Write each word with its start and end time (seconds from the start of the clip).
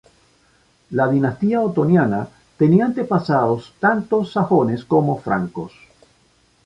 La 0.89 1.07
dinastía 1.07 1.61
otoniana 1.61 2.27
tenía 2.57 2.85
antepasados 2.85 3.75
tanto 3.79 4.25
sajones 4.25 4.83
como 4.83 5.19
francos. 5.19 5.73